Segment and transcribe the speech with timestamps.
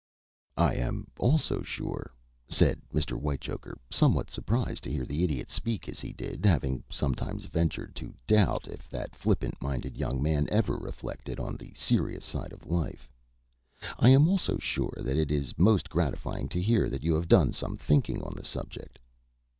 [0.57, 2.11] "I am also sure,"
[2.47, 3.11] said Mr.
[3.19, 8.11] Whitechoker, somewhat surprised to hear the Idiot speak as he did, having sometimes ventured to
[8.25, 13.07] doubt if that flippant minded young man ever reflected on the serious side of life
[13.99, 17.53] "I am also sure that it is most gratifying to hear that you have done
[17.53, 18.97] some thinking on the subject."